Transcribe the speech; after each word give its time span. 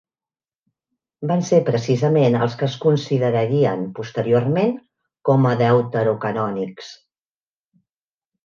Van 1.31 1.43
ser 1.49 1.59
precisament 1.67 2.37
els 2.45 2.55
que 2.61 2.65
es 2.69 2.77
considerarien, 2.87 3.85
posteriorment, 3.99 4.73
com 5.31 5.49
a 5.51 5.55
deuterocanònics. 5.61 6.91